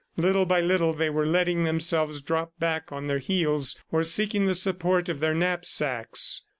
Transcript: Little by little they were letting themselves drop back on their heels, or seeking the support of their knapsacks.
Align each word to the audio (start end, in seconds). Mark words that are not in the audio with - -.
Little 0.17 0.47
by 0.47 0.61
little 0.61 0.93
they 0.95 1.11
were 1.11 1.27
letting 1.27 1.61
themselves 1.61 2.21
drop 2.21 2.53
back 2.57 2.91
on 2.91 3.05
their 3.05 3.19
heels, 3.19 3.77
or 3.91 4.03
seeking 4.03 4.47
the 4.47 4.55
support 4.55 5.09
of 5.09 5.19
their 5.19 5.35
knapsacks. 5.35 6.41